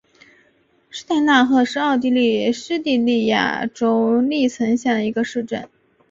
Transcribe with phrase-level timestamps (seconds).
[0.89, 5.69] 施泰纳赫是奥地利施蒂利亚州利岑县的一个市镇。